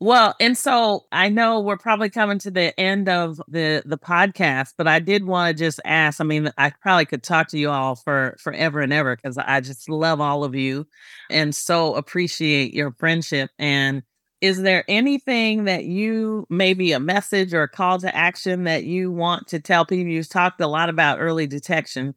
[0.00, 4.74] Well, and so I know we're probably coming to the end of the the podcast,
[4.76, 6.20] but I did want to just ask.
[6.20, 9.62] I mean, I probably could talk to you all for forever and ever because I
[9.62, 10.86] just love all of you
[11.30, 13.50] and so appreciate your friendship.
[13.58, 14.02] And
[14.44, 19.10] is there anything that you maybe a message or a call to action that you
[19.10, 20.12] want to tell people?
[20.12, 22.14] You've talked a lot about early detection.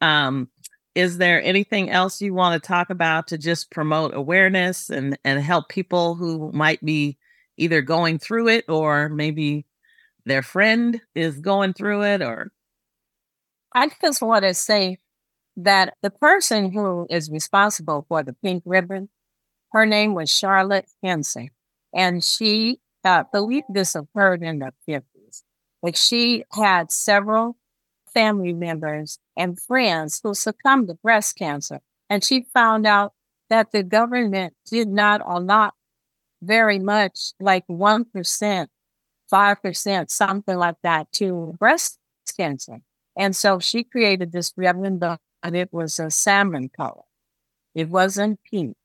[0.00, 0.48] Um,
[0.96, 5.40] is there anything else you want to talk about to just promote awareness and and
[5.40, 7.16] help people who might be
[7.56, 9.64] either going through it or maybe
[10.26, 12.50] their friend is going through it or
[13.72, 14.98] I just want to say
[15.56, 19.08] that the person who is responsible for the pink ribbon,
[19.70, 21.50] her name was Charlotte Henson.
[21.94, 25.42] And she, uh, believe this occurred in the 50s,
[25.82, 27.56] but she had several
[28.12, 31.80] family members and friends who succumbed to breast cancer.
[32.08, 33.14] And she found out
[33.48, 35.74] that the government did not allot
[36.42, 38.66] very much, like 1%,
[39.32, 41.98] 5%, something like that, to breast
[42.36, 42.78] cancer.
[43.16, 45.00] And so she created this ribbon,
[45.42, 47.02] and it was a salmon color.
[47.74, 48.76] It wasn't pink.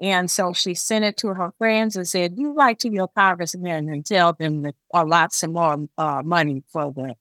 [0.00, 3.88] And so she sent it to her friends and said, You write to your congressman
[3.88, 7.14] and tell them to allot some more uh, money for the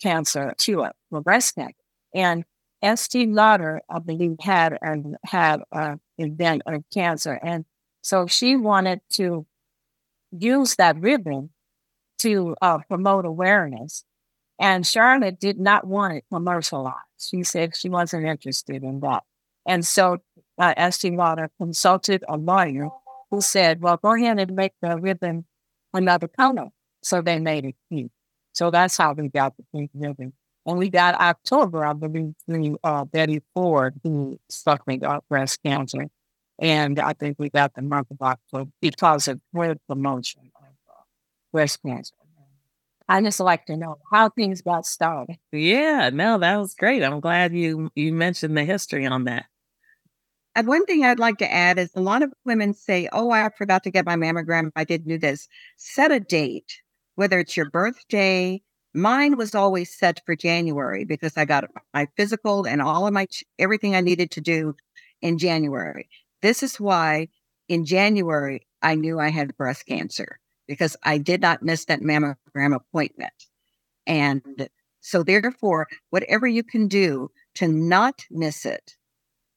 [0.00, 1.74] cancer cure, for breast cancer.
[2.14, 2.44] And
[2.82, 7.64] Estee Lauder, I believe, had an had an event of cancer, and
[8.02, 9.46] so she wanted to
[10.32, 11.50] use that ribbon
[12.18, 14.04] to uh, promote awareness.
[14.58, 16.96] And Charlotte did not want it commercialized.
[17.18, 19.22] She said she wasn't interested in that.
[19.66, 20.18] And so
[20.62, 22.88] uh, Estee Lauder consulted a lawyer
[23.30, 25.44] who said, well, go ahead and make the ribbon
[25.92, 26.68] another color.
[27.02, 28.12] So they made it pink.
[28.52, 30.32] So that's how we got the pink ribbon.
[30.64, 34.38] And we got October, I believe, through uh, Betty Ford, who
[34.86, 36.06] me got breast cancer.
[36.60, 41.02] And I think we got the month of October because of her promotion of uh,
[41.50, 42.14] breast cancer.
[43.08, 45.38] I just like to know how things got started.
[45.50, 47.02] Yeah, no, that was great.
[47.02, 49.46] I'm glad you you mentioned the history on that.
[50.54, 53.48] And one thing I'd like to add is a lot of women say, "Oh, I
[53.56, 54.70] forgot to get my mammogram.
[54.76, 56.80] I didn't do this." Set a date,
[57.14, 58.62] whether it's your birthday,
[58.94, 63.26] Mine was always set for January because I got my physical and all of my
[63.58, 64.76] everything I needed to do
[65.22, 66.08] in January.
[66.42, 67.28] This is why
[67.68, 70.38] in January I knew I had breast cancer
[70.68, 73.32] because I did not miss that mammogram appointment.
[74.06, 74.68] And
[75.00, 78.96] so therefore, whatever you can do to not miss it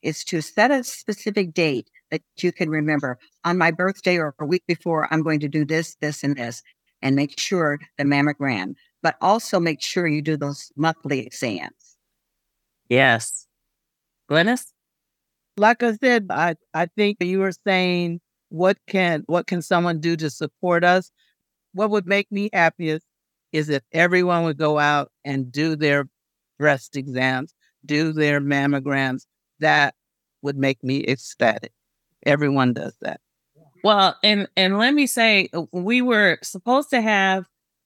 [0.05, 3.17] is to set a specific date that you can remember.
[3.43, 6.63] On my birthday or a week before, I'm going to do this, this, and this,
[7.01, 8.75] and make sure the mammogram
[9.05, 11.95] but also make sure you do those monthly exams.
[12.89, 13.45] Yes.
[14.27, 14.63] Glynis?
[15.57, 20.15] Like I said, I, I think you were saying what can what can someone do
[20.15, 21.11] to support us?
[21.73, 23.05] What would make me happiest
[23.51, 26.09] is if everyone would go out and do their
[26.57, 27.53] breast exams,
[27.85, 29.27] do their mammograms.
[29.59, 29.95] That
[30.41, 31.71] would make me ecstatic.
[32.25, 33.19] Everyone does that.
[33.83, 37.45] Well, and and let me say, we were supposed to have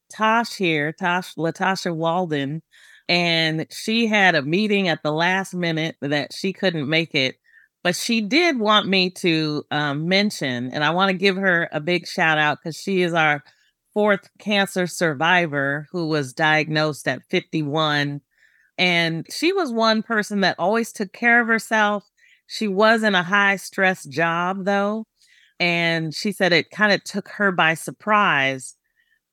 [0.09, 2.61] Tosh here, Tosh Latasha Walden,
[3.07, 7.35] and she had a meeting at the last minute that she couldn't make it.
[7.83, 11.79] But she did want me to um, mention, and I want to give her a
[11.79, 13.43] big shout out because she is our
[13.93, 18.21] fourth cancer survivor who was diagnosed at 51.
[18.79, 22.09] And she was one person that always took care of herself.
[22.47, 25.05] She was in a high stress job, though.
[25.59, 28.75] And she said it kind of took her by surprise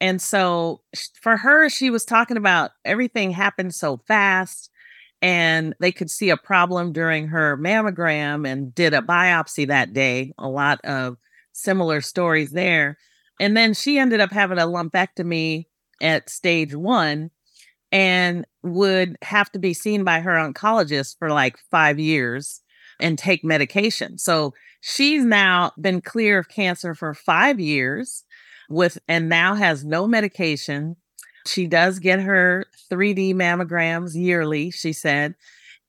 [0.01, 0.83] and so
[1.21, 4.71] for her, she was talking about everything happened so fast
[5.23, 10.33] and they could see a problem during her mammogram and did a biopsy that day.
[10.39, 11.17] A lot of
[11.53, 12.99] similar stories there.
[13.41, 15.65] And then she ended up having a lumpectomy
[16.03, 17.31] at stage one
[17.97, 22.61] and would have to be seen by her oncologist for like five years
[23.01, 24.19] and take medication.
[24.19, 28.23] So she's now been clear of cancer for five years
[28.69, 30.97] with and now has no medication.
[31.47, 35.35] She does get her 3D mammograms yearly, she said.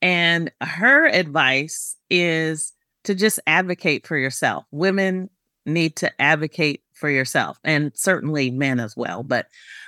[0.00, 2.72] And her advice is
[3.04, 4.64] to just advocate for yourself.
[4.70, 5.28] Women
[5.66, 9.22] need to advocate for yourself, and certainly men as well.
[9.22, 9.46] But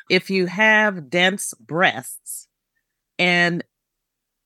[0.09, 2.49] if you have dense breasts
[3.19, 3.63] and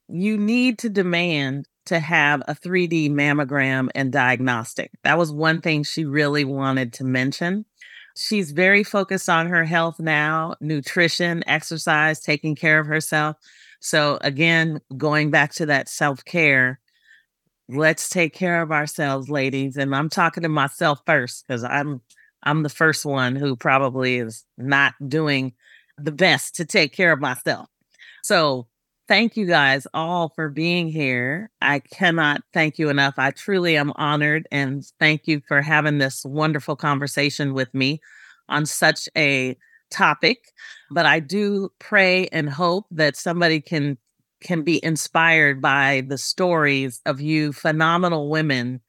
[0.08, 4.90] you need to demand to have a 3D mammogram and diagnostic.
[5.02, 7.66] That was one thing she really wanted to mention.
[8.16, 13.36] She's very focused on her health now, nutrition, exercise, taking care of herself.
[13.80, 16.80] So, again, going back to that self care,
[17.68, 19.76] let's take care of ourselves, ladies.
[19.76, 22.00] And I'm talking to myself first because I'm
[22.44, 25.54] I'm the first one who probably is not doing
[25.98, 27.68] the best to take care of myself.
[28.22, 28.66] So
[29.08, 31.50] thank you guys all for being here.
[31.60, 33.14] I cannot thank you enough.
[33.18, 38.00] I truly am honored and thank you for having this wonderful conversation with me
[38.48, 39.56] on such a
[39.90, 40.52] topic.
[40.90, 43.98] But I do pray and hope that somebody can
[44.40, 48.80] can be inspired by the stories of you phenomenal women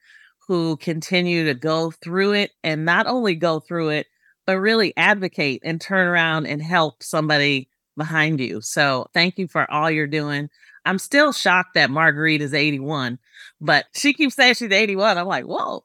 [0.47, 4.07] who continue to go through it and not only go through it
[4.45, 7.67] but really advocate and turn around and help somebody
[7.97, 8.61] behind you.
[8.61, 10.49] So thank you for all you're doing.
[10.85, 13.17] I'm still shocked that Marguerite is 81,
[13.59, 15.17] but she keeps saying she's 81.
[15.17, 15.83] I'm like, whoa,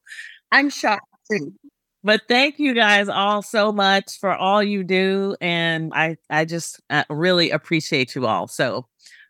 [0.52, 1.54] I'm shocked too.
[2.02, 5.36] But thank you guys all so much for all you do.
[5.40, 8.46] And I, I just uh, really appreciate you all.
[8.46, 8.86] So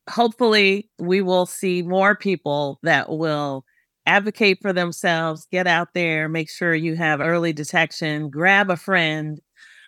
[0.09, 3.64] hopefully we will see more people that will
[4.11, 9.41] advocate for themselves, get out there, make sure you have early detection, grab a friend,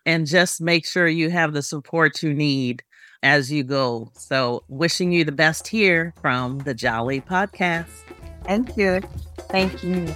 [0.07, 2.85] and just make sure you have the support you need
[3.25, 4.12] as you go.
[4.14, 7.89] So, wishing you the best here from the Jolly Podcast.
[8.45, 9.01] Thank you.
[9.51, 10.07] Thank you.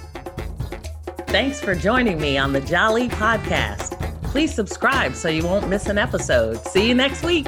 [1.27, 3.93] Thanks for joining me on the Jolly Podcast.
[4.23, 6.63] Please subscribe so you won't miss an episode.
[6.67, 7.47] See you next week.